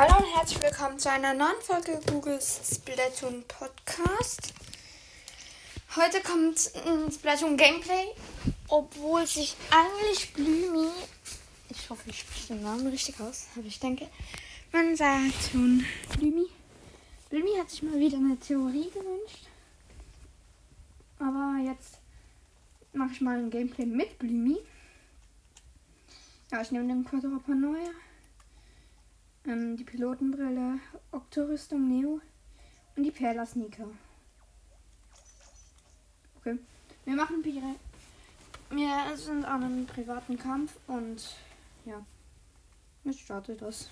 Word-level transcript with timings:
Hallo 0.00 0.16
und 0.16 0.34
herzlich 0.34 0.62
willkommen 0.62 0.98
zu 0.98 1.10
einer 1.10 1.34
neuen 1.34 1.60
Folge 1.60 2.00
Googles 2.06 2.62
Splatoon 2.74 3.44
Podcast. 3.46 4.54
Heute 5.94 6.22
kommt 6.22 6.72
ein 6.86 7.12
Splatoon 7.12 7.58
Gameplay, 7.58 8.06
obwohl 8.68 9.26
sich 9.26 9.54
eigentlich 9.70 10.32
Blümi, 10.32 10.88
ich 11.68 11.90
hoffe, 11.90 12.08
ich 12.08 12.20
spreche 12.20 12.54
den 12.54 12.62
Namen 12.62 12.86
richtig 12.86 13.20
aus, 13.20 13.48
aber 13.54 13.66
ich 13.66 13.78
denke, 13.78 14.08
man 14.72 14.96
sagt 14.96 15.34
schon 15.52 15.84
Blümi. 16.16 16.46
Blümi 17.28 17.58
hat 17.58 17.68
sich 17.68 17.82
mal 17.82 18.00
wieder 18.00 18.16
eine 18.16 18.38
Theorie 18.38 18.88
gewünscht, 18.88 19.48
aber 21.18 21.56
jetzt 21.62 21.98
mache 22.94 23.12
ich 23.12 23.20
mal 23.20 23.36
ein 23.36 23.50
Gameplay 23.50 23.84
mit 23.84 24.18
Blümi. 24.18 24.60
Ja, 26.50 26.62
ich 26.62 26.70
nehme 26.70 26.88
den 26.88 27.04
Quadropper 27.04 27.54
neu. 27.54 27.76
Ähm, 29.46 29.76
die 29.76 29.84
Pilotenbrille, 29.84 30.80
Octorüstung 31.12 31.88
Neo 31.88 32.20
und 32.96 33.02
die 33.02 33.10
Perla 33.10 33.46
Sneaker. 33.46 33.88
Okay. 36.36 36.58
Wir 37.04 37.16
machen 37.16 37.42
Pire. 37.42 37.76
Wir 38.70 39.16
sind 39.16 39.44
an 39.44 39.64
einem 39.64 39.86
privaten 39.86 40.38
Kampf 40.38 40.76
und 40.86 41.36
ja. 41.86 42.04
Jetzt 43.04 43.20
startet 43.20 43.62
das. 43.62 43.88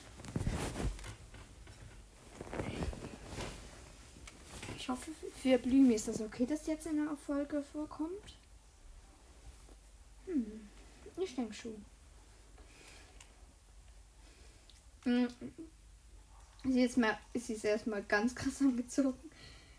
Ich 4.76 4.88
hoffe, 4.88 5.10
für 5.42 5.58
Blümi 5.58 5.94
ist 5.94 6.08
das 6.08 6.20
okay, 6.20 6.44
dass 6.44 6.66
jetzt 6.66 6.86
in 6.86 7.04
der 7.04 7.16
Folge 7.16 7.62
vorkommt. 7.62 8.36
Hm. 10.26 10.68
Ich 11.16 11.34
denke 11.34 11.54
schon. 11.54 11.72
Hm. 11.72 11.84
Sie 15.04 16.82
ist, 16.82 16.96
mal, 16.98 17.18
sie 17.34 17.54
ist 17.54 17.64
erstmal 17.64 18.02
ganz 18.02 18.34
krass 18.34 18.60
angezogen. 18.60 19.18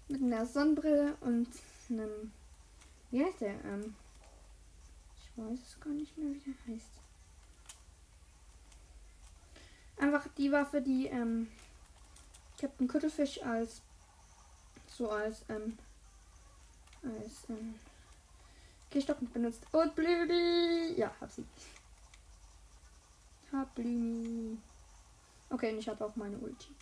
Mit 0.08 0.22
einer 0.22 0.46
Sonnenbrille 0.46 1.16
und 1.22 1.48
einem. 1.90 2.32
Wie 3.12 3.24
heißt 3.24 3.42
der? 3.42 3.64
Ähm, 3.66 3.96
ich 5.18 5.38
weiß 5.38 5.60
es 5.60 5.80
gar 5.80 5.94
nicht 5.94 6.18
mehr, 6.18 6.34
wie 6.34 6.40
der 6.40 6.74
heißt. 6.74 6.92
Einfach 9.98 10.28
die 10.38 10.52
Waffe, 10.52 10.82
die 10.82 11.08
ähm, 11.08 11.48
Captain 12.60 12.88
Cuttlefish 12.88 13.42
als. 13.44 13.82
So 14.88 15.12
als. 15.12 15.44
Ähm, 15.50 15.78
als. 17.04 17.50
Ähm, 17.50 17.76
Gehstock 18.90 19.18
benutzt. 19.34 19.66
Und 19.72 19.96
Blümi! 19.96 20.96
Ja, 20.98 21.14
hab 21.22 21.32
sie. 21.32 21.46
Hab 23.52 23.74
Blümi. 23.76 24.58
Okay, 25.50 25.74
und 25.74 25.80
ich 25.80 25.90
habe 25.90 26.06
auch 26.06 26.16
meine 26.16 26.38
Ulti. 26.38 26.76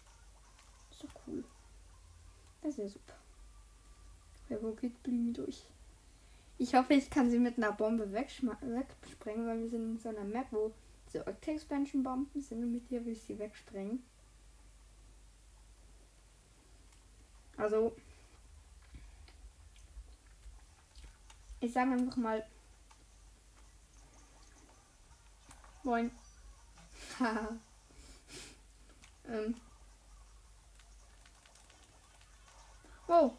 Ist 0.92 1.04
doch 1.04 1.22
cool. 1.28 1.44
Das 2.62 2.72
ist 2.72 2.78
ja 2.78 2.88
super. 2.90 3.16
Ja, 4.50 4.58
wo 4.62 4.72
geht 4.72 5.02
Blümi 5.04 5.34
durch? 5.34 5.66
Ich 6.58 6.73
hoffe, 6.73 6.95
ich 6.95 7.10
kann 7.10 7.30
sie 7.30 7.40
mit 7.40 7.58
einer 7.58 7.72
Bombe 7.72 8.12
wegsprengen, 8.12 9.48
weil 9.48 9.60
wir 9.62 9.70
sind 9.70 9.92
in 9.92 10.00
so 10.00 10.10
einer 10.10 10.23
Map, 10.23 10.48
wo 10.52 10.73
so 11.08 11.20
Expansion 11.20 12.04
Bomben 12.04 12.42
sind 12.42 12.64
und 12.64 12.72
mit 12.72 12.90
dir 12.90 13.06
will 13.06 13.14
ich 13.14 13.22
sie 13.22 13.38
wegsprengen. 13.38 14.04
Also, 17.58 17.95
ich 21.60 21.72
sage 21.73 21.92
einfach 21.92 22.18
mal, 22.18 22.45
moin. 25.84 26.12
Haha. 27.20 27.58
Ähm. 29.28 29.56
Wow. 33.08 33.33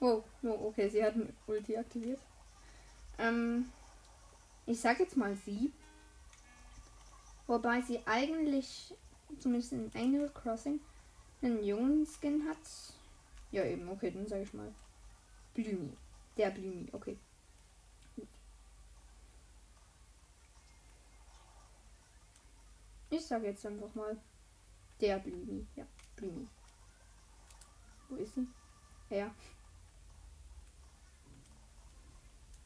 Wow. 0.00 0.24
wow. 0.42 0.60
Okay, 0.66 0.88
sie 0.88 1.04
hat 1.04 1.14
ein 1.14 1.32
Ulti 1.46 1.76
aktiviert. 1.76 2.20
Ähm. 3.18 3.70
Ich 4.66 4.80
sag 4.80 4.98
jetzt 4.98 5.16
mal 5.16 5.34
sie. 5.36 5.72
Wobei 7.46 7.80
sie 7.80 8.00
eigentlich, 8.04 8.92
zumindest 9.38 9.72
in 9.72 9.90
Animal 9.94 10.30
Crossing, 10.30 10.80
einen 11.40 11.62
jungen 11.62 12.06
Skin 12.06 12.48
hat. 12.48 12.58
Ja, 13.52 13.64
eben, 13.64 13.88
okay, 13.88 14.10
dann 14.10 14.26
sage 14.26 14.42
ich 14.42 14.52
mal. 14.52 14.74
Blümi. 15.54 15.92
Der 16.36 16.50
Blümi, 16.50 16.88
okay. 16.92 17.16
Ich 23.08 23.24
sage 23.24 23.46
jetzt 23.46 23.64
einfach 23.64 23.94
mal 23.94 24.16
der 25.00 25.18
Blümi. 25.18 25.66
Ja, 25.76 25.84
Blümi. 26.16 26.48
Wo 28.08 28.16
ist 28.16 28.34
sie? 28.34 28.46
Ja. 29.10 29.34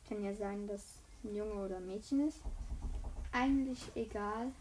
Kann 0.08 0.24
ja 0.24 0.34
sein, 0.34 0.66
dass 0.66 0.98
ein 1.24 1.34
Junge 1.34 1.54
oder 1.54 1.76
ein 1.76 1.86
Mädchen 1.86 2.28
ist. 2.28 2.41
Eigentlich 3.32 3.94
egal. 3.94 4.52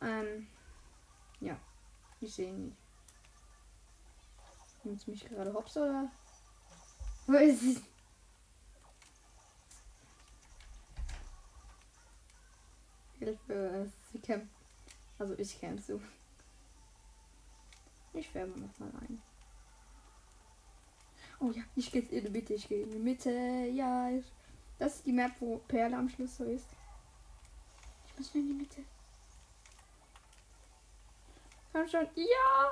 Ähm, 0.00 0.46
ja, 1.40 1.58
ich 2.20 2.34
sehe 2.34 2.52
nicht. 2.52 2.76
Nimmt 4.84 5.08
mich 5.08 5.28
gerade 5.28 5.52
hops 5.52 5.76
oder? 5.76 6.10
Wo 7.26 7.32
ist 7.34 7.60
sie? 7.60 7.82
Hilfe, 13.18 13.90
sie 14.12 14.20
kämpft. 14.20 14.55
Also 15.18 15.38
ich 15.38 15.58
käme 15.58 15.80
so. 15.80 16.00
Ich 18.12 18.28
färbe 18.28 18.58
noch 18.58 18.78
mal 18.78 18.90
ein. 19.00 19.22
Oh 21.38 21.50
ja, 21.50 21.62
ich 21.74 21.92
gehe 21.92 22.02
in 22.02 22.24
die 22.24 22.30
Mitte, 22.30 22.54
ich 22.54 22.68
gehe 22.68 22.82
in 22.82 22.90
die 22.90 22.98
Mitte. 22.98 23.30
Ja, 23.30 24.10
ich, 24.10 24.24
das 24.78 24.96
ist 24.96 25.06
die 25.06 25.12
Map, 25.12 25.32
wo 25.40 25.58
Perle 25.68 25.96
am 25.96 26.08
Schluss 26.08 26.36
so 26.36 26.44
ist. 26.44 26.66
Ich 28.06 28.18
muss 28.18 28.34
nur 28.34 28.42
in 28.42 28.48
die 28.48 28.54
Mitte. 28.54 28.84
Komm 31.72 31.88
schon. 31.88 32.08
Ja! 32.14 32.70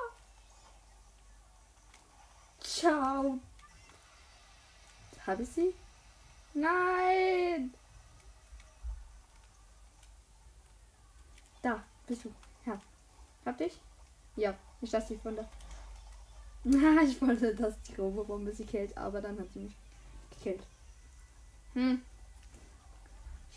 Ciao. 2.59 3.39
Habe 5.27 5.43
ich 5.43 5.49
sie? 5.49 5.73
Nein! 6.53 7.73
Da. 11.61 11.83
Bist 12.07 12.25
du? 12.25 12.31
Ja. 12.65 12.79
Hab 13.45 13.57
dich? 13.57 13.79
Ja. 14.35 14.55
Ich 14.81 14.91
lasse 14.91 15.13
dich 15.13 15.21
von 15.21 15.35
da. 15.35 15.47
Na, 16.63 17.01
ich 17.03 17.21
wollte, 17.21 17.55
dass 17.55 17.79
die 17.83 17.95
Robobombe 17.95 18.53
sie 18.53 18.65
killt, 18.65 18.97
aber 18.97 19.21
dann 19.21 19.39
hat 19.39 19.51
sie 19.53 19.59
mich 19.59 19.75
gekillt. 20.31 20.63
Hm. 21.73 22.01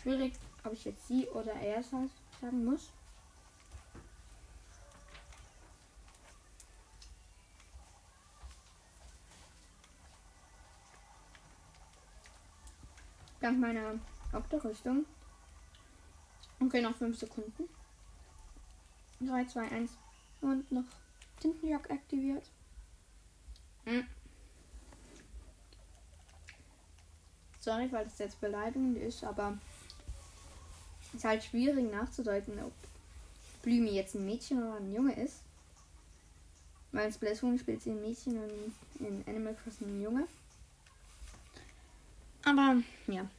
Schwierig, 0.01 0.33
ob 0.63 0.73
ich 0.73 0.85
jetzt 0.85 1.07
sie 1.07 1.27
oder 1.29 1.53
er 1.53 1.83
sagen 1.83 2.09
muss. 2.65 2.91
Dank 13.39 13.59
meiner 13.59 13.95
Oktorüstung. 14.33 15.05
Okay, 16.59 16.81
noch 16.81 16.95
5 16.95 17.17
Sekunden. 17.17 17.69
3, 19.21 19.45
2, 19.45 19.71
1. 19.71 19.91
Und 20.41 20.71
noch 20.71 20.85
Tintenjock 21.39 21.89
aktiviert. 21.91 22.49
Hm. 23.85 24.05
Sorry, 27.59 27.91
weil 27.91 28.05
das 28.05 28.19
jetzt 28.19 28.39
beleidigend 28.39 28.97
ist, 28.97 29.23
aber 29.23 29.57
es 31.01 31.15
ist 31.15 31.25
halt 31.25 31.43
schwierig 31.43 31.91
nachzudeuten, 31.91 32.61
ob 32.63 32.71
Blümi 33.61 33.91
jetzt 33.91 34.15
ein 34.15 34.25
Mädchen 34.25 34.59
oder 34.59 34.77
ein 34.77 34.93
Junge 34.93 35.13
ist. 35.13 35.41
Weil 36.91 37.07
in 37.07 37.13
Splatoon 37.13 37.59
spielt 37.59 37.81
sie 37.81 37.91
ein 37.91 38.01
Mädchen 38.01 38.37
und 38.37 38.73
in 38.99 39.23
Animal 39.27 39.55
Crossing 39.55 39.87
ein 39.87 40.01
Junge. 40.01 40.27
Aber 42.45 42.77
ja. 43.07 43.29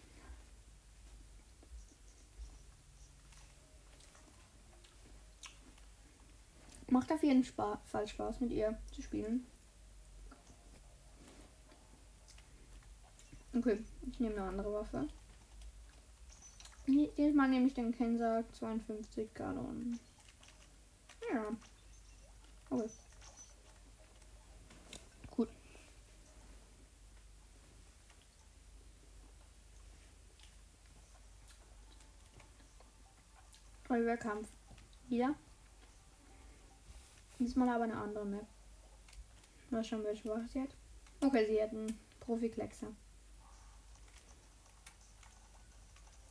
Macht 6.90 7.12
auf 7.12 7.22
jeden 7.22 7.44
Fall 7.44 7.78
Spaß 8.06 8.40
mit 8.40 8.50
ihr 8.50 8.76
zu 8.92 9.00
spielen. 9.00 9.46
Okay, 13.56 13.84
ich 14.10 14.18
nehme 14.18 14.36
eine 14.36 14.48
andere 14.48 14.72
Waffe. 14.72 15.08
Dieses 16.86 17.34
Mal 17.34 17.48
nehme 17.48 17.68
ich 17.68 17.74
den 17.74 17.92
Kensack 17.92 18.44
52 18.56 19.32
Gallon. 19.34 20.00
Ja. 21.32 21.56
Okay. 22.70 22.90
Gut. 25.30 25.48
Feuerwehrkampf. 33.84 34.48
Wieder. 35.08 35.36
Diesmal 37.40 37.70
aber 37.70 37.84
eine 37.84 37.96
andere 37.96 38.26
Map. 38.26 38.46
Mal 39.70 39.82
schauen, 39.82 40.04
welche 40.04 40.28
Waffe 40.28 40.46
sie 40.52 40.60
hat. 40.60 40.76
Okay, 41.22 41.46
sie 41.46 41.62
hat 41.62 41.70
einen 41.70 41.98
Profi-Kleckser. 42.20 42.88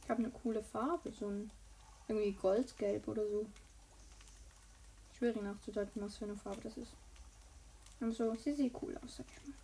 Ich 0.04 0.10
habe 0.10 0.20
eine 0.20 0.32
coole 0.32 0.62
Farbe, 0.62 1.12
so 1.12 1.28
ein 1.28 1.52
irgendwie 2.08 2.34
goldgelb 2.34 3.08
oder 3.08 3.28
so. 3.28 3.48
Schwierig 5.18 5.42
nachzudeuten, 5.42 6.00
was 6.02 6.18
für 6.18 6.26
eine 6.26 6.36
Farbe 6.36 6.62
das 6.62 6.78
ist. 6.78 6.94
Aber 8.00 8.12
so, 8.12 8.36
sie 8.36 8.54
sieht 8.54 8.76
cool 8.82 8.96
aus, 9.04 9.18
sag 9.18 9.26
ich 9.32 9.48
mal. 9.48 9.56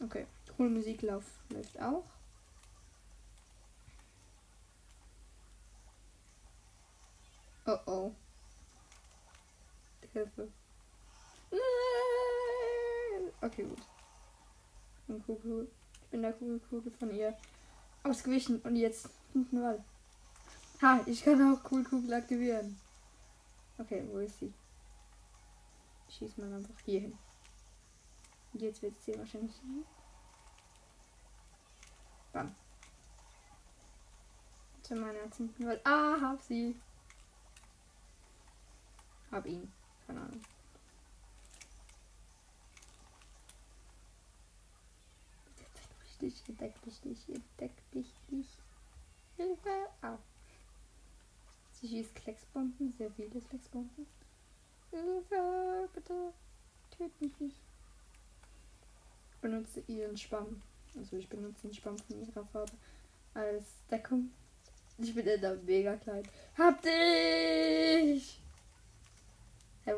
Okay, 0.00 0.26
coole 0.56 0.70
Musik 0.70 1.02
läuft 1.02 1.80
auch. 1.80 2.04
Oh 7.68 7.78
oh. 7.84 8.14
Hilfe. 10.14 10.48
Okay, 13.42 13.62
gut. 13.62 13.78
Ich 16.02 16.10
bin 16.10 16.22
der 16.22 16.32
Kugelkugel 16.32 16.90
von 16.92 17.14
ihr 17.14 17.36
ausgewichen 18.04 18.62
und 18.62 18.76
jetzt 18.76 19.10
hinten 19.34 19.62
Wall. 19.62 19.84
Ha, 20.80 21.00
ich 21.04 21.22
kann 21.22 21.52
auch 21.52 21.62
Kugelkugel 21.62 22.14
aktivieren. 22.14 22.80
Okay, 23.76 24.02
wo 24.10 24.18
ist 24.18 24.38
sie? 24.38 24.52
Schieß 26.08 26.38
mal 26.38 26.50
einfach 26.50 26.80
hier 26.86 27.00
hin. 27.00 27.18
Jetzt 28.54 28.80
wird 28.80 28.98
sie 29.02 29.18
wahrscheinlich. 29.18 29.60
Bam. 32.32 32.54
Zu 34.82 34.94
meiner 34.94 35.20
hinten 35.20 35.66
Wall. 35.66 35.80
Ah, 35.84 36.18
hab 36.18 36.40
sie. 36.40 36.74
Hab 39.30 39.46
ihn. 39.46 39.72
Keine 40.06 40.20
Ahnung. 40.20 40.40
dich, 46.20 46.42
entdeck 46.48 46.80
dich 46.82 47.04
nicht, 47.04 47.28
entdeck 47.28 47.72
dich 47.92 48.12
nicht. 48.28 48.58
Hilfe! 49.36 49.88
Au. 50.02 50.18
Sie 51.72 51.88
schießt 51.88 52.14
Klecksbomben, 52.14 52.92
sehr 52.98 53.10
viele 53.12 53.40
Klecksbomben. 53.40 54.06
Hilfe, 54.90 55.88
bitte. 55.94 56.32
Töt 56.96 57.20
mich 57.20 57.38
nicht. 57.38 57.56
Ich 59.32 59.40
benutze 59.40 59.82
ihren 59.86 60.16
Schwamm. 60.16 60.62
Also 60.96 61.16
ich 61.16 61.28
benutze 61.28 61.68
den 61.68 61.74
Schwamm 61.74 61.98
von 61.98 62.20
ihrer 62.20 62.44
Farbe 62.46 62.72
als 63.34 63.66
Deckung. 63.90 64.30
Ich 64.98 65.14
bin 65.14 65.26
in 65.26 65.40
der 65.40 65.54
mega 65.56 65.96
klein. 65.96 66.24
Hab 66.56 66.82
dich! 66.82 68.40
Hä, 69.88 69.94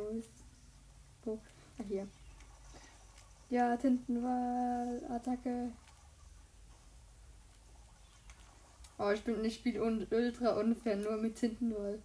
wo? 1.25 1.41
Ah, 1.79 1.83
hier. 1.83 2.07
Ja, 3.49 3.77
Tintenwall, 3.77 5.05
Attacke. 5.11 5.73
Oh, 8.99 9.11
ich 9.11 9.25
bin 9.25 9.43
nicht 9.43 9.59
Spiel 9.59 9.81
un 9.81 10.07
ultra 10.13 10.61
unfair, 10.61 10.95
nur 10.95 11.17
mit 11.17 11.35
Tintenwall. 11.35 12.01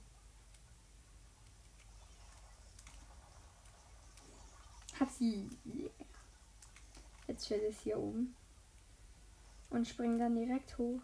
Hat 5.00 5.12
sie. 5.12 5.48
Yeah. 5.64 5.92
Jetzt 7.28 7.46
steht 7.46 7.70
es 7.70 7.82
hier 7.82 8.00
oben. 8.00 8.36
Und 9.70 9.88
springt 9.88 10.20
dann 10.22 10.36
direkt 10.36 10.76
hoch. 10.80 11.04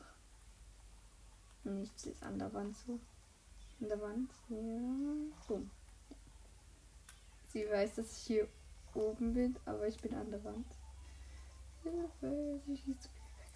Nichts 1.63 2.07
ist 2.07 2.23
an 2.23 2.39
der 2.39 2.51
Wand 2.53 2.75
so. 2.75 2.99
An 3.81 3.87
der 3.87 4.01
Wand. 4.01 4.31
Ja. 4.49 5.45
Boom. 5.47 5.69
Sie 7.51 7.69
weiß, 7.69 7.95
dass 7.95 8.17
ich 8.17 8.23
hier 8.23 8.47
oben 8.93 9.33
bin, 9.33 9.55
aber 9.65 9.87
ich 9.87 9.97
bin 9.97 10.13
an 10.15 10.29
der 10.31 10.43
Wand. 10.43 10.67
Hilfe, 11.83 12.61
sie 12.67 12.77
schießt 12.77 13.09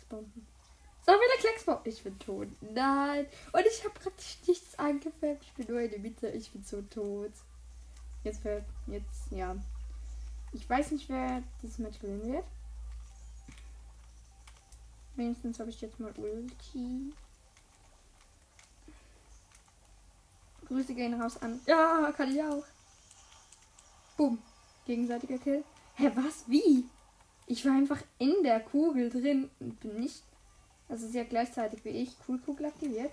Bomben. 0.09 0.47
So 1.05 1.11
viele 1.11 1.39
Klecksbomben. 1.39 1.91
Ich 1.91 2.03
bin 2.03 2.17
tot. 2.19 2.47
Nein. 2.61 3.27
Und 3.51 3.65
ich 3.65 3.83
habe 3.83 3.93
praktisch 3.93 4.39
nichts 4.47 4.77
angefärbt. 4.79 5.43
Ich 5.43 5.53
bin 5.53 5.67
nur 5.67 5.81
in 5.81 5.91
der 5.91 5.99
Mitte. 5.99 6.29
Ich 6.29 6.51
bin 6.51 6.63
so 6.63 6.81
tot. 6.81 7.31
Jetzt 8.23 8.43
wird. 8.43 8.65
Jetzt, 8.87 9.31
ja. 9.31 9.55
Ich 10.51 10.67
weiß 10.67 10.91
nicht, 10.91 11.07
wer 11.09 11.43
dieses 11.61 11.77
Match 11.77 11.99
gewinnen 11.99 12.33
wird. 12.33 12.45
Wenigstens 15.15 15.59
habe 15.59 15.69
ich 15.69 15.79
jetzt 15.81 15.99
mal 15.99 16.11
Ulti. 16.17 17.13
Grüße 20.67 20.95
gehen 20.95 21.21
raus 21.21 21.37
an. 21.37 21.59
Ja, 21.67 22.11
kann 22.17 22.33
ich 22.33 22.41
auch. 22.41 22.63
Boom. 24.17 24.41
Gegenseitiger 24.85 25.37
Kill. 25.37 25.63
Hä, 25.95 26.11
was? 26.15 26.47
Wie? 26.47 26.85
Ich 27.47 27.65
war 27.65 27.73
einfach 27.73 28.01
in 28.17 28.33
der 28.43 28.59
Kugel 28.59 29.09
drin 29.09 29.49
und 29.59 29.79
bin 29.79 29.99
nicht. 29.99 30.23
Also 30.89 31.07
sie 31.07 31.19
hat 31.19 31.29
gleichzeitig 31.29 31.83
wie 31.83 31.89
ich 31.89 32.17
Coolkugel 32.25 32.67
aktiviert. 32.67 33.11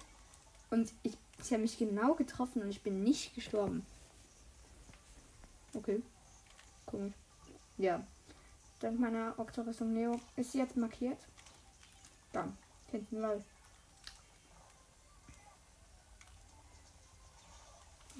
Und 0.70 0.92
ich, 1.02 1.16
sie 1.42 1.54
hat 1.54 1.60
mich 1.60 1.78
genau 1.78 2.14
getroffen 2.14 2.62
und 2.62 2.70
ich 2.70 2.82
bin 2.82 3.02
nicht 3.02 3.34
gestorben. 3.34 3.84
Okay. 5.74 6.02
Komisch. 6.86 7.14
Ja. 7.78 8.04
Dank 8.80 8.98
meiner 8.98 9.34
Oktorüstung 9.38 9.92
Neo 9.92 10.20
ist 10.36 10.52
sie 10.52 10.58
jetzt 10.58 10.76
markiert. 10.76 11.18
Dann. 12.32 12.56
Hinten 12.90 13.22
Wall. 13.22 13.42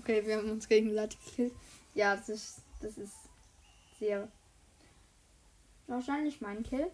Okay, 0.01 0.27
wir 0.27 0.37
haben 0.37 0.51
uns 0.51 0.69
gegenseitig 0.69 1.19
gekillt. 1.25 1.55
Ja, 1.95 2.17
das 2.17 2.29
ist, 2.29 2.63
das 2.83 2.99
ist 2.99 3.17
sehr 3.99 4.29
wahrscheinlich 5.87 6.41
mein 6.41 6.63
Kill. 6.63 6.91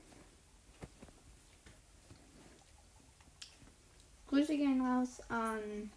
Grüße 4.29 4.57
gehen 4.57 4.81
raus 4.85 5.21
an 5.29 5.91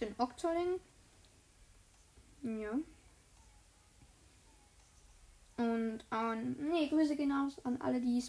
den 0.00 0.14
Oktoling. 0.18 0.80
Ja. 2.42 2.78
Und 5.56 6.04
an. 6.10 6.56
Nee, 6.70 6.88
Grüße 6.88 7.16
gehen 7.16 7.32
raus 7.32 7.56
an 7.64 7.80
alle, 7.80 8.00
die, 8.00 8.22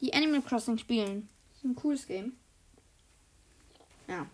die 0.00 0.14
Animal 0.14 0.42
Crossing 0.42 0.78
spielen. 0.78 1.28
Das 1.48 1.58
ist 1.58 1.64
ein 1.64 1.74
cooles 1.74 2.06
Game. 2.06 2.36
Ja. 4.06 4.26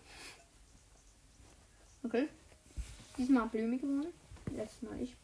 Okay. 2.03 2.27
Diesmal 3.17 3.47
Blümig 3.47 3.81
gewonnen. 3.81 4.13
Letztes 4.55 4.81
Mal 4.83 5.01
ich. 5.01 5.15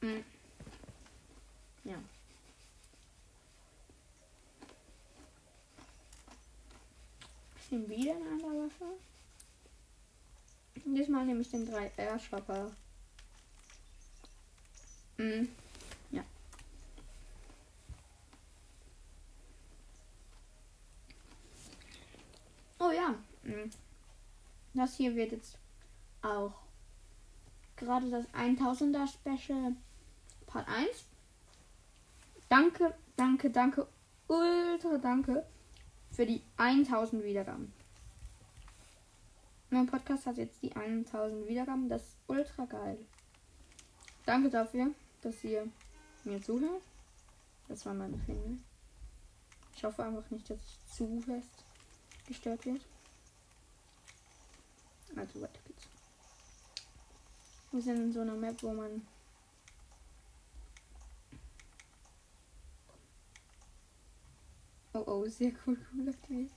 Mhm. 0.00 0.24
Ja. 1.84 1.96
Ich 7.56 7.70
nehme 7.70 7.88
wieder 7.88 8.14
eine 8.14 8.30
andere 8.30 8.64
Waffe. 8.64 8.84
Diesmal 10.86 11.26
nehme 11.26 11.40
ich 11.40 11.50
den 11.50 11.68
3R 11.68 12.18
Schwapper. 12.18 12.70
Mhm. 15.18 15.48
Ja. 16.10 16.24
Oh 22.78 22.90
ja. 22.90 23.14
Mhm. 23.42 23.70
Das 24.74 24.96
hier 24.96 25.14
wird 25.14 25.30
jetzt 25.30 25.56
auch 26.22 26.52
gerade 27.76 28.10
das 28.10 28.26
1000er 28.34 29.06
Special 29.06 29.76
Part 30.46 30.68
1. 30.68 31.06
Danke, 32.48 32.94
danke, 33.16 33.50
danke, 33.50 33.86
ultra 34.26 34.98
danke 34.98 35.46
für 36.10 36.26
die 36.26 36.42
1000 36.56 37.24
Wiedergaben. 37.24 37.72
Mein 39.70 39.86
Podcast 39.86 40.26
hat 40.26 40.38
jetzt 40.38 40.62
die 40.62 40.74
1000 40.74 41.48
Wiedergaben. 41.48 41.88
Das 41.88 42.02
ist 42.02 42.16
ultra 42.26 42.64
geil. 42.64 42.98
Danke 44.26 44.48
dafür, 44.50 44.90
dass 45.22 45.42
ihr 45.44 45.68
mir 46.24 46.40
zuhört. 46.42 46.82
Das 47.68 47.84
war 47.86 47.94
meine 47.94 48.18
Finger. 48.18 48.56
Ich 49.76 49.84
hoffe 49.84 50.04
einfach 50.04 50.28
nicht, 50.30 50.48
dass 50.48 50.58
ich 50.58 50.94
zu 50.94 51.20
fest 51.20 51.64
gestört 52.26 52.64
wird. 52.66 52.80
Also 55.16 55.40
weiter 55.40 55.60
geht's. 55.66 55.88
Wir 57.72 57.82
sind 57.82 57.96
in 57.96 58.12
so 58.12 58.20
einer 58.20 58.34
Map, 58.34 58.62
wo 58.62 58.72
man 58.72 59.02
Oh 64.96 65.02
oh, 65.06 65.26
sehr 65.28 65.52
cool, 65.66 65.76
cool 65.92 66.08
aktiviert. 66.08 66.52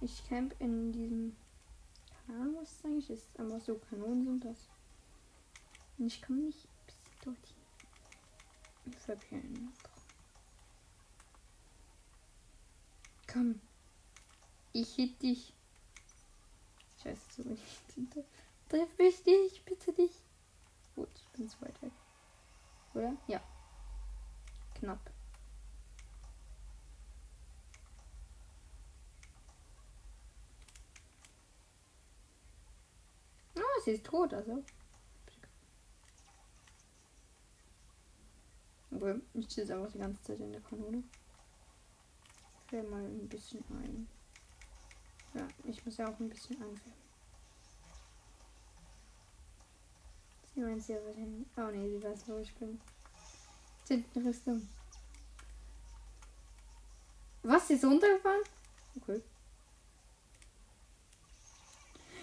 Ich 0.00 0.24
camp 0.28 0.54
in 0.60 0.92
diesem. 0.92 1.36
Keine 2.24 2.38
Ahnung, 2.38 2.56
was 2.60 2.76
das 2.76 2.84
eigentlich 2.84 3.10
ist. 3.10 3.40
Aber 3.40 3.58
so 3.58 3.74
Kanonen 3.74 4.24
sind 4.24 4.44
das. 4.44 4.68
Und 5.98 6.06
ich 6.06 6.22
komme 6.22 6.42
nicht 6.42 6.68
bis 6.86 6.96
dorthin. 7.24 7.56
Verkehren. 8.96 9.72
Komm. 13.36 13.60
Ich 14.72 14.94
hit 14.94 15.20
dich. 15.20 15.52
Scheiße, 17.02 17.42
so 17.42 17.42
nicht. 17.42 17.62
Treff 18.70 18.96
mich 18.96 19.26
nicht, 19.26 19.62
bitte 19.66 19.92
nicht. 20.00 20.22
Gut, 20.94 21.10
ich 21.14 21.28
bin 21.36 21.46
zu 21.46 21.60
weit 21.60 21.82
weg. 21.82 21.92
Oder? 22.94 23.14
Ja. 23.26 23.42
Knapp. 24.76 25.10
Oh, 33.54 33.80
sie 33.84 33.90
ist 33.90 34.06
tot, 34.06 34.32
also. 34.32 34.64
Okay, 38.92 39.20
ich 39.34 39.50
sitze 39.50 39.74
einfach 39.74 39.92
die 39.92 39.98
ganze 39.98 40.22
Zeit 40.22 40.40
in 40.40 40.52
der 40.52 40.62
Kanone. 40.62 41.02
Ich 42.66 42.72
werde 42.72 42.88
mal 42.88 43.04
ein 43.04 43.28
bisschen 43.28 43.64
ein. 43.70 44.08
Ja, 45.34 45.46
ich 45.64 45.84
muss 45.84 45.98
ja 45.98 46.08
auch 46.08 46.18
ein 46.18 46.28
bisschen 46.28 46.56
einfärben. 46.56 47.06
Sie 50.52 50.60
meint 50.60 50.82
sie 50.82 50.96
aber 50.96 51.12
hin. 51.12 51.46
Oh 51.56 51.70
ne, 51.70 51.88
sie 51.88 52.02
weiß, 52.02 52.26
wo 52.26 52.38
ich 52.38 52.52
bin. 52.56 52.80
Tintenrüstung. 53.84 54.68
Was? 57.44 57.68
Sie 57.68 57.74
ist 57.74 57.84
runtergefallen? 57.84 58.42
Okay. 58.96 59.22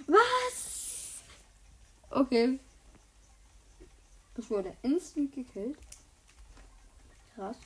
Was? 0.07 1.21
Okay. 2.09 2.59
Das 4.35 4.49
wurde 4.49 4.75
instant 4.81 5.31
gekillt. 5.31 5.77
Krass. 7.35 7.57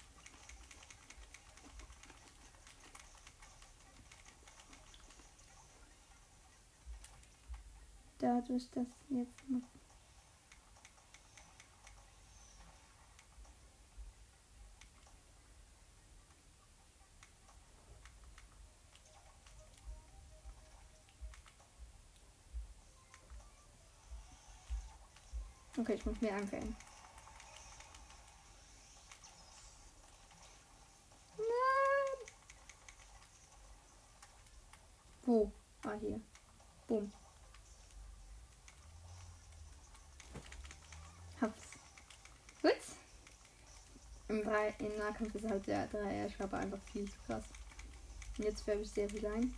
Dadurch, 8.40 8.70
dass 8.70 8.86
jetzt 9.10 9.50
noch 9.50 9.62
Okay, 25.80 25.94
ich 25.96 26.06
muss 26.06 26.22
mir 26.22 26.36
anfällen. 26.36 26.76
Wo? 35.24 35.52
Ah, 35.84 35.94
hier. 36.00 36.22
Boom. 36.88 37.12
Hab's. 41.40 41.62
Gut. 42.62 42.72
Im, 44.30 44.37
drei, 44.48 44.74
Im 44.80 44.98
Nahkampf 44.98 45.36
ist 45.36 45.50
halt 45.50 45.68
der 45.68 45.88
3 45.88 46.30
Schwappe 46.30 46.58
einfach 46.58 46.80
viel 46.92 47.06
zu 47.06 47.18
krass. 47.26 47.44
Und 48.38 48.46
jetzt 48.46 48.66
werfe 48.66 48.82
ich 48.82 48.92
sehr 48.92 49.10
viel 49.10 49.26
ein. 49.26 49.54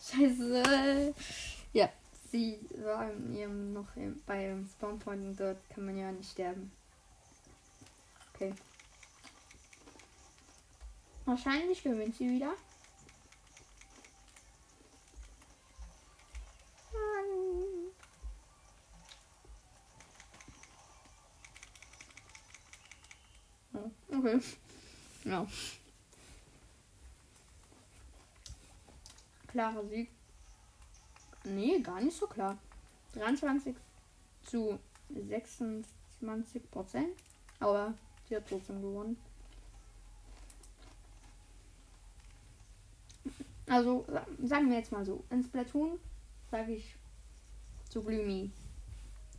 Scheiße. 0.00 1.14
Ja, 1.72 1.88
sie 2.30 2.58
war 2.84 3.10
in 3.10 3.34
ihrem 3.34 3.72
noch 3.72 3.96
im, 3.96 4.22
bei 4.26 4.46
ihrem 4.46 4.66
Spawnpoint 4.66 5.24
und 5.24 5.40
dort 5.40 5.70
kann 5.70 5.86
man 5.86 5.98
ja 5.98 6.12
nicht 6.12 6.30
sterben. 6.30 6.70
Okay. 8.34 8.54
Wahrscheinlich 11.24 11.82
gewinnt 11.82 12.16
sie 12.16 12.28
wieder. 12.28 12.54
Okay. 24.22 24.40
Ja. 25.24 25.46
klarer 29.48 29.84
Sieg. 29.86 30.08
Nee, 31.44 31.80
gar 31.80 32.00
nicht 32.00 32.16
so 32.16 32.26
klar. 32.26 32.56
23 33.14 33.74
zu 34.44 34.78
26 35.10 36.70
Prozent. 36.70 37.10
Aber 37.60 37.94
sie 38.28 38.36
hat 38.36 38.48
trotzdem 38.48 38.80
gewonnen. 38.80 39.16
Also 43.66 44.06
sagen 44.42 44.70
wir 44.70 44.78
jetzt 44.78 44.92
mal 44.92 45.04
so. 45.04 45.24
In 45.30 45.42
Splatoon 45.42 45.98
sage 46.50 46.74
ich 46.74 46.94
zu 47.88 48.02
Blumi 48.02 48.50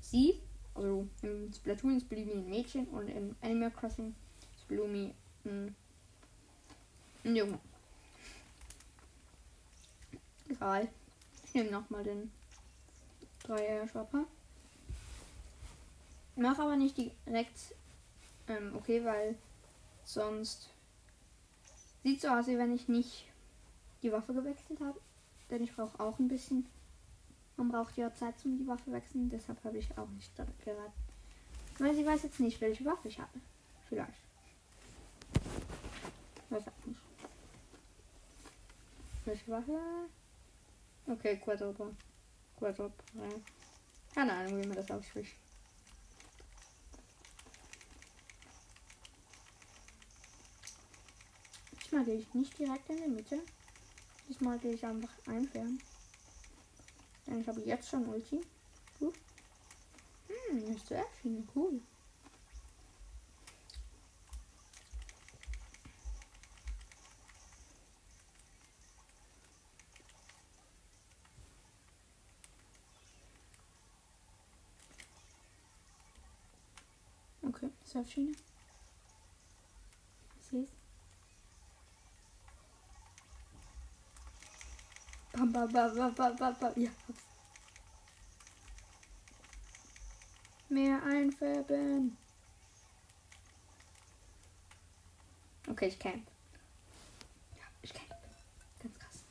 sie. 0.02 0.42
Also 0.76 1.08
im 1.22 1.54
Splatoon 1.54 1.98
ist 1.98 2.10
Blumi 2.10 2.34
ein 2.34 2.50
Mädchen 2.50 2.88
und 2.88 3.08
im 3.08 3.36
Animal 3.42 3.72
Crossing 3.72 4.16
Blumi 4.74 5.14
ein, 5.46 5.76
ein 7.24 7.36
Junge. 7.36 7.60
Egal. 10.50 10.88
Ich 11.46 11.54
nehme 11.54 11.70
nochmal 11.70 12.04
den 12.04 12.32
3er 13.48 13.88
Schwapper. 13.88 14.26
Mach 16.36 16.58
aber 16.58 16.76
nicht 16.76 16.98
direkt 16.98 17.76
ähm, 18.48 18.76
okay, 18.76 19.06
weil 19.06 19.36
sonst 20.04 20.70
sieht 22.02 22.22
so 22.22 22.30
aus, 22.30 22.48
wie 22.48 22.58
wenn 22.58 22.74
ich 22.74 22.88
nicht 22.88 23.26
die 24.02 24.12
Waffe 24.12 24.34
gewechselt 24.34 24.80
habe. 24.82 25.00
Denn 25.52 25.64
ich 25.64 25.76
brauche 25.76 26.00
auch 26.00 26.18
ein 26.18 26.28
bisschen. 26.28 26.66
Man 27.58 27.70
braucht 27.70 27.96
ja 27.98 28.12
Zeit 28.16 28.40
zum 28.40 28.58
die 28.58 28.68
Waffe 28.68 28.92
wechseln, 28.92 29.30
deshalb 29.30 29.64
habe 29.64 29.78
ich 29.78 29.96
auch 30.00 30.10
nicht 30.10 30.36
geraten. 30.36 30.94
Weil 31.78 31.94
sie 31.94 32.06
weiß 32.06 32.24
jetzt 32.24 32.40
nicht, 32.40 32.60
welche 32.60 32.84
Waffe 32.86 33.08
ich 33.08 33.20
habe. 33.20 33.40
Vielleicht. 33.88 34.23
Weiß 36.54 36.68
auch 36.68 36.86
nicht. 36.86 37.00
Welche 39.26 39.52
Waffe? 39.52 39.80
Okay, 41.08 41.38
Quadruple. 41.38 41.96
Quadruple. 42.60 42.94
Keine 44.14 44.34
Ahnung, 44.34 44.62
wie 44.62 44.68
man 44.68 44.76
das 44.78 44.92
ausspricht. 44.92 45.36
Diesmal 51.82 52.06
gehe 52.06 52.16
ich 52.18 52.32
nicht 52.36 52.60
direkt 52.60 52.88
in 52.92 52.98
die 52.98 53.08
Mitte. 53.08 53.40
Diesmal 54.30 54.60
gehe 54.60 54.74
ich 54.74 54.86
einfach 54.86 55.10
einfärben. 55.26 55.82
Denn 57.26 57.42
ich 57.42 57.48
habe 57.48 57.62
jetzt 57.62 57.90
schon 57.90 58.08
Ulti. 58.08 58.42
Gut. 59.00 59.16
Hm, 60.28 60.76
ist 60.76 60.86
sehr 60.86 61.06
viel. 61.20 61.44
Cool. 61.56 61.82
Okay, 77.46 77.70
Surfschiene. 77.94 78.36
Siehst 80.50 80.74
Bam, 85.32 85.52
bam, 85.52 85.72
bam, 85.72 85.96
bam, 85.96 86.16
bam, 86.16 86.38
bam, 86.38 86.56
bam. 86.60 86.74
Ja, 86.76 86.90
hab's. 87.08 87.22
Mehr 90.70 91.04
einfärben. 91.04 92.18
Okay, 95.70 95.88
ich 95.88 96.00
camp. 96.00 96.28
Ja, 97.58 97.64
ich 97.84 97.94
camp. 97.94 98.10
Ganz 98.80 99.00
krass. 99.00 99.24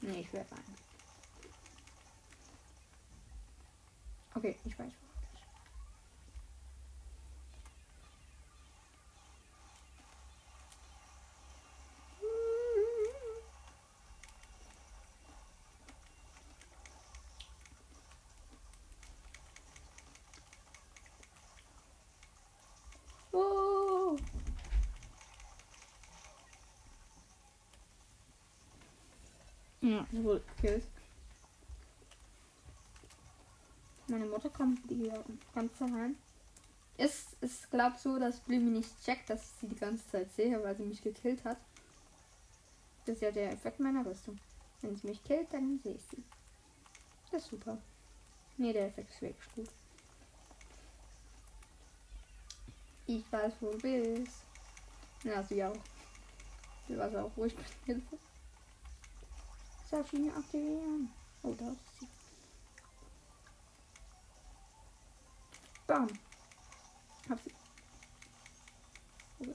Nee, 0.00 0.20
ich 0.20 0.32
werde 0.32 0.54
ein. 0.54 0.74
Okay, 4.34 4.56
ich 4.64 4.78
weiß. 4.78 4.92
Ja, 29.84 30.06
so 30.10 30.40
kills. 30.62 30.86
Meine 34.08 34.24
Mutter 34.24 34.48
kommt 34.48 34.78
die 34.90 35.12
ganze 35.54 35.84
rein. 35.84 36.16
Ist, 36.96 37.36
ist 37.42 37.70
glaub 37.70 37.94
so, 37.98 38.18
dass 38.18 38.40
Blümchen 38.40 38.72
nicht 38.72 39.04
checkt, 39.04 39.28
dass 39.28 39.42
ich 39.42 39.50
sie 39.60 39.66
die 39.68 39.76
ganze 39.76 40.08
Zeit 40.08 40.32
sehe, 40.32 40.62
weil 40.62 40.74
sie 40.74 40.84
mich 40.84 41.02
gekillt 41.02 41.44
hat. 41.44 41.58
Das 43.04 43.16
ist 43.16 43.20
ja 43.20 43.30
der 43.30 43.52
Effekt 43.52 43.78
meiner 43.78 44.06
Rüstung. 44.06 44.38
Wenn 44.80 44.96
sie 44.96 45.06
mich 45.06 45.22
killt, 45.22 45.52
dann 45.52 45.78
sehe 45.80 45.96
ich 45.96 46.04
sie. 46.04 46.22
Das 47.30 47.42
ist 47.42 47.50
super. 47.50 47.76
Ne, 48.56 48.72
der 48.72 48.86
Effekt 48.86 49.10
ist 49.10 49.20
wirklich 49.20 49.54
gut. 49.54 49.68
Ich 53.06 53.30
weiß, 53.30 53.52
wo 53.60 53.70
du 53.70 53.78
bist. 53.80 54.44
Ja, 55.24 55.42
sie 55.42 55.62
auch. 55.62 55.76
Sie 56.88 56.96
weiß 56.96 57.14
auch, 57.16 57.30
wo 57.36 57.44
ich 57.44 57.54
bin. 57.84 58.02
Safine 59.90 60.34
aktivieren. 60.34 61.12
Oh, 61.42 61.54
da 61.54 61.70
ist 61.70 62.00
sie. 62.00 62.08
Bam. 65.86 66.08
Hab 67.28 67.40
sie. 67.40 67.52
Okay. 69.38 69.54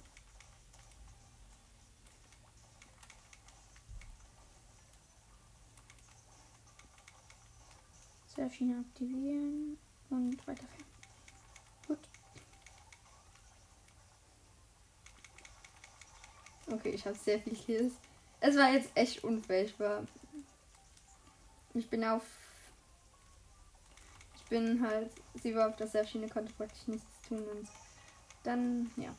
Aktivieren 8.79 9.77
und 10.09 10.47
weiterführen. 10.47 10.85
Gut. 11.87 11.99
Okay, 16.71 16.89
ich 16.89 17.05
habe 17.05 17.15
sehr 17.15 17.39
viel 17.39 17.55
Kills. 17.55 17.93
Es 18.39 18.55
war 18.55 18.71
jetzt 18.71 18.91
echt. 18.95 19.23
Ich 19.23 19.79
war. 19.79 20.03
Ich 21.73 21.89
bin 21.89 22.03
auf. 22.03 22.23
Ich 24.35 24.43
bin 24.45 24.85
halt. 24.85 25.11
Sie 25.35 25.55
war 25.55 25.69
auf 25.69 25.75
der 25.75 25.87
Surfschiene, 25.87 26.27
konnte 26.29 26.53
praktisch 26.53 26.87
nichts 26.87 27.21
tun 27.27 27.43
und 27.47 27.69
dann, 28.43 28.91
ja. 28.95 29.15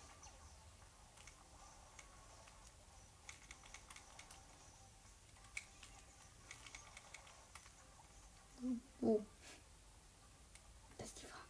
Wo? 9.00 9.25
Das 10.99 11.09
ist 11.09 11.23
die 11.23 11.26
Frage. 11.26 11.45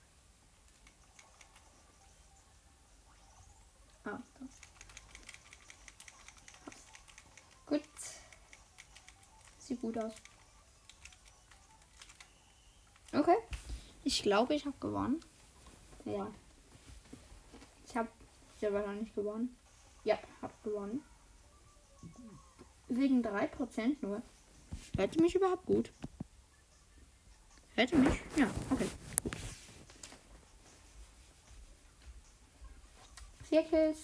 Ah, 4.04 4.22
da. 4.38 4.46
Gut. 7.66 7.82
Sieht 9.58 9.80
gut 9.80 9.98
aus. 9.98 10.12
Okay. 13.12 13.36
Ich 14.04 14.22
glaube, 14.22 14.54
ich 14.54 14.64
habe 14.64 14.76
gewonnen. 14.80 15.20
Ja. 16.04 16.30
Ich 17.86 17.96
habe 17.96 18.08
selber 18.58 18.86
noch 18.86 18.94
nicht 18.94 19.14
gewonnen. 19.14 19.56
Ja, 20.04 20.18
habe 20.40 20.52
gewonnen. 20.62 21.02
Wegen 22.88 23.22
3% 23.22 23.96
nur. 24.00 24.22
Hört 24.96 25.20
mich 25.20 25.34
überhaupt 25.34 25.66
gut? 25.66 25.92
Hört 27.74 27.92
mich? 27.92 28.20
Ja, 28.36 28.50
okay. 28.70 28.88
Gut. 29.22 29.36
Vier 33.48 33.62
Kills 33.64 33.98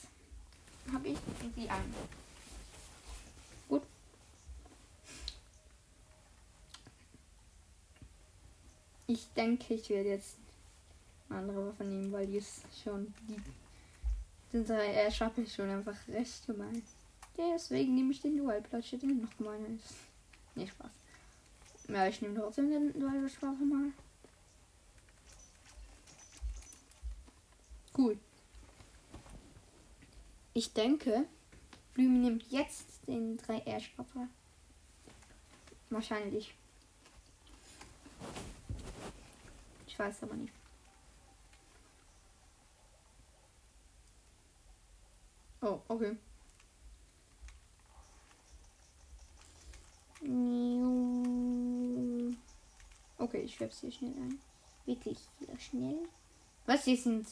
habe 0.93 1.09
ich 1.09 1.19
sie 1.55 1.69
ein. 1.69 1.85
Gut. 1.93 2.26
Ich 9.07 9.29
denke, 9.35 9.75
ich 9.75 9.89
werde 9.89 10.11
jetzt 10.11 10.37
eine 11.29 11.39
andere 11.41 11.69
Waffe 11.69 11.85
nehmen, 11.85 12.13
weil 12.13 12.27
die 12.27 12.39
ist 12.39 12.63
schon. 12.83 13.15
Die 14.53 14.59
sind 14.59 14.71
Ash 14.71 15.21
habe 15.21 15.43
ich 15.43 15.55
schon 15.55 15.71
einfach 15.71 15.97
recht 16.09 16.47
gemein. 16.47 16.83
Deswegen 17.37 17.95
nehme 17.95 18.13
ich 18.13 18.21
den 18.21 18.37
Dual 18.37 18.63
den 18.63 19.23
noch 19.23 19.37
gemeiner 19.37 19.69
ist. 19.69 19.95
Nee, 20.55 20.67
Spaß. 20.67 20.91
Ja, 21.89 22.07
ich 22.09 22.21
nehme 22.23 22.41
trotzdem 22.41 22.71
den 22.71 22.99
Dual 22.99 23.29
Sprache 23.29 23.65
mal. 23.65 23.93
Cool. 27.97 28.19
Ich 30.55 30.73
denke, 30.73 31.27
Blüme 31.95 32.19
nimmt 32.19 32.51
jetzt 32.51 33.07
den 33.07 33.37
3 33.37 33.59
Ash 33.67 33.93
Waffe. 33.97 34.29
Wahrscheinlich. 35.91 36.55
Ich 39.97 40.01
weiß 40.01 40.25
aber 40.25 40.35
nicht. 40.35 40.53
Oh, 45.63 45.81
okay. 45.89 46.15
Okay, 53.17 53.41
ich 53.41 53.55
schlepp's 53.55 53.81
hier 53.81 53.91
schnell 53.91 54.13
ein. 54.13 54.39
Wirklich 54.85 55.19
hier 55.39 55.59
schnell. 55.59 56.07
Was, 56.67 56.85
hier 56.85 56.99
sind... 56.99 57.27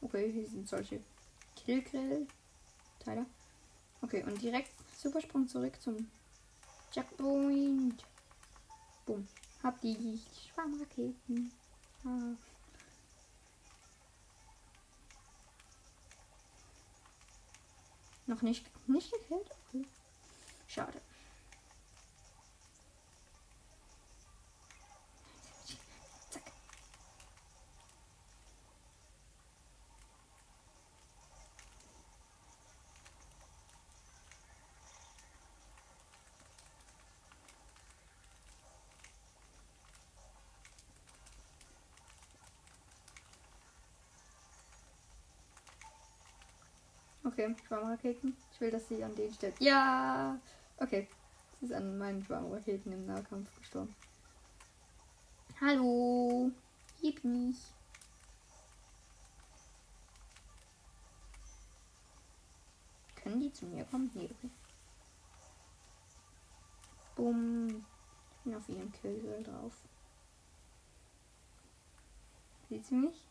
Okay, 0.00 0.32
hier 0.32 0.48
sind 0.48 0.68
solche 0.68 1.00
Killgrill-Teile. 1.64 3.24
Okay, 4.02 4.24
und 4.24 4.42
direkt 4.42 4.72
Supersprung 4.96 5.46
zurück 5.46 5.80
zum 5.80 6.10
Checkpoint. 6.90 8.04
Boom. 9.06 9.28
Hab 9.62 9.80
die 9.80 10.20
Schwarmraketen. 10.52 11.52
Noch 18.26 18.42
nicht, 18.42 18.64
nicht 18.88 19.10
gekillt? 19.12 19.50
Okay. 19.68 19.86
Schade. 20.66 21.00
Okay, 47.22 47.54
Schwarmraketen. 47.66 48.36
Ich 48.52 48.60
will, 48.60 48.70
dass 48.70 48.88
sie 48.88 49.04
an 49.04 49.14
den 49.14 49.32
steht. 49.32 49.60
Ja! 49.60 50.38
Okay. 50.78 51.06
Sie 51.60 51.66
ist 51.66 51.72
an 51.72 51.98
meinen 51.98 52.24
Schwarmraketen 52.24 52.92
im 52.92 53.04
Nahkampf 53.06 53.54
gestorben. 53.58 53.94
Hallo! 55.60 56.50
Hier 57.00 57.14
bin 57.20 57.50
ich. 57.50 57.58
Können 63.22 63.40
die 63.40 63.52
zu 63.52 63.66
mir 63.66 63.84
kommen? 63.84 64.10
Nee, 64.14 64.30
okay. 64.30 64.50
Bumm. 67.14 67.84
Ich 68.38 68.44
bin 68.44 68.54
auf 68.54 68.68
ihrem 68.70 68.90
Killgirl 68.92 69.42
drauf. 69.42 69.74
Sieht 72.70 72.86
sie 72.86 72.94
mich? 72.94 73.26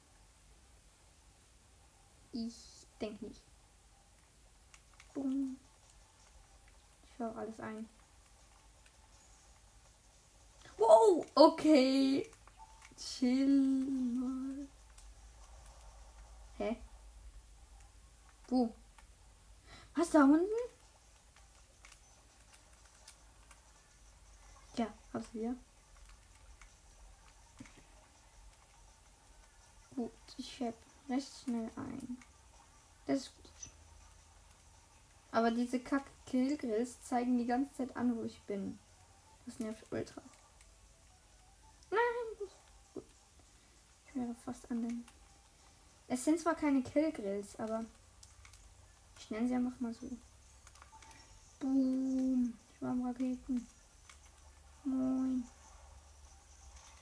Ich 2.32 2.86
denke 3.02 3.26
nicht. 3.26 3.49
Bumm. 5.14 5.58
Ich 7.04 7.12
schau 7.18 7.32
alles 7.32 7.60
ein. 7.60 7.90
Wow, 10.78 11.26
okay. 11.36 12.30
Chill 12.98 13.48
mal. 13.48 14.68
Hä? 16.58 16.78
Wo? 18.48 18.74
Was 19.96 20.10
da 20.12 20.24
unten? 20.24 20.46
Ja, 24.78 24.88
hab's 25.14 25.34
wieder. 25.34 25.56
Gut, 29.96 30.12
ich 30.38 30.50
schäb 30.50 30.76
recht 31.10 31.32
schnell 31.44 31.70
ein. 31.76 32.18
Das 33.06 33.18
ist. 33.18 33.39
Aber 35.32 35.52
diese 35.52 35.80
kack 35.80 36.06
Killgrills 36.26 37.02
zeigen 37.04 37.38
die 37.38 37.46
ganze 37.46 37.74
Zeit 37.74 37.96
an, 37.96 38.16
wo 38.18 38.24
ich 38.24 38.42
bin. 38.44 38.80
Das 39.46 39.60
nervt 39.60 39.86
ultra. 39.92 40.22
Nein! 41.92 42.00
Gut. 42.94 43.04
Ich 44.06 44.16
wäre 44.16 44.36
fast 44.46 44.70
an 44.72 44.82
den. 44.82 45.06
Es 46.08 46.26
sind 46.26 46.40
zwar 46.40 46.56
keine 46.56 46.82
Killgrills, 46.82 47.58
aber 47.60 47.86
ich 49.20 49.30
nenne 49.30 49.48
sie 49.48 49.56
einfach 49.56 49.80
mal 49.80 49.94
so. 49.94 50.10
Boom. 51.60 52.54
Schwarmraketen. 52.78 53.68
Moin. 54.86 55.44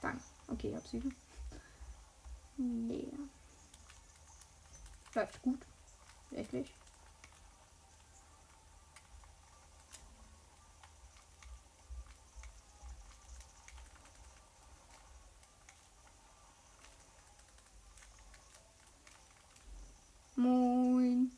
Danke. 0.01 0.23
Okay, 0.47 0.69
ich 0.69 0.75
hab 0.75 0.87
sieben. 0.87 1.15
Nee. 2.59 3.07
Läuft 5.13 5.41
gut. 5.43 5.59
Wirklich. 6.31 6.73
Moin. 20.37 21.31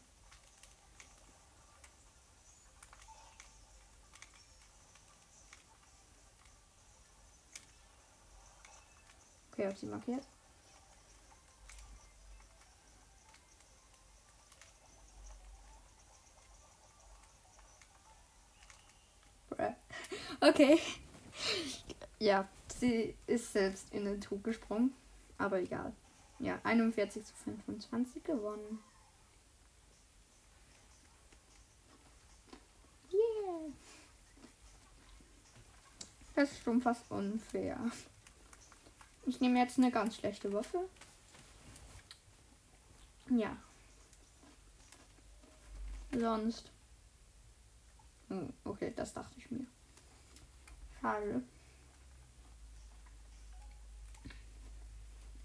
Okay, 9.54 9.66
hab 9.68 9.78
sie 9.78 9.88
markiert. 9.88 10.24
Okay. 20.42 20.80
Ja, 22.20 22.48
sie 22.80 23.16
ist 23.28 23.54
selbst 23.54 23.94
in 23.94 24.06
den 24.06 24.22
Trug 24.22 24.44
gesprungen. 24.44 24.94
Aber 25.38 25.60
egal. 25.60 25.94
Ja, 26.40 26.60
41 26.64 27.26
zu 27.26 27.34
25 27.44 28.24
gewonnen. 28.24 28.80
Yeah. 33.12 33.74
Das 36.36 36.52
ist 36.52 36.64
schon 36.64 36.82
fast 36.82 37.10
unfair. 37.12 37.78
Ich 39.26 39.42
nehme 39.42 39.60
jetzt 39.60 39.78
eine 39.78 39.92
ganz 39.92 40.16
schlechte 40.16 40.52
Waffe. 40.54 40.88
Ja. 43.30 43.58
Sonst. 46.12 46.72
Hm, 48.30 48.54
okay, 48.64 48.94
das 48.96 49.14
dachte 49.14 49.36
ich 49.38 49.52
mir. 49.52 49.66
Schade. 51.02 51.44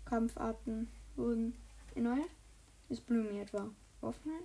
Kampfarten 0.04 0.88
wurden 1.16 1.54
erneuert. 1.94 2.30
Ist 2.88 3.06
Blumi 3.06 3.40
etwa 3.40 3.70
offline? 4.00 4.44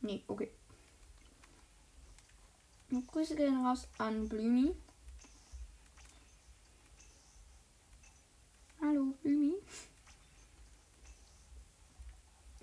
Nee, 0.00 0.22
okay. 0.28 0.50
Und 2.90 3.06
Grüße 3.08 3.34
gehen 3.34 3.66
raus 3.66 3.88
an 3.98 4.28
Blümi. 4.28 4.72
Hallo, 8.80 9.12
Blümi. 9.22 9.54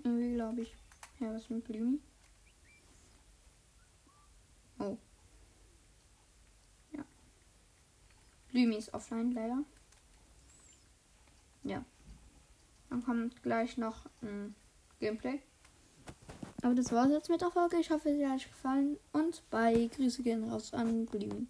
Irgendwie 0.02 0.34
glaube 0.34 0.62
ich. 0.62 0.74
Ja, 1.20 1.34
was 1.34 1.50
mit 1.50 1.64
Blümi? 1.64 1.98
Oh. 4.78 4.96
Ja. 6.92 7.04
Blümi 8.54 8.76
ist 8.76 8.94
offline, 8.94 9.32
leider. 9.32 9.64
Ja. 11.64 11.84
Dann 12.88 13.04
kommt 13.04 13.42
gleich 13.42 13.76
noch 13.76 14.06
ein 14.22 14.54
Gameplay. 15.00 15.40
Aber 16.62 16.76
das 16.76 16.92
war's 16.92 17.10
jetzt 17.10 17.28
mit 17.28 17.40
der 17.40 17.50
Folge. 17.50 17.78
Ich 17.80 17.90
hoffe, 17.90 18.14
sie 18.14 18.24
hat 18.24 18.36
euch 18.36 18.48
gefallen. 18.48 18.96
Und 19.10 19.42
bei 19.50 19.90
Grüße 19.96 20.22
gehen 20.22 20.48
raus 20.48 20.72
an 20.72 21.04
Blümi. 21.06 21.48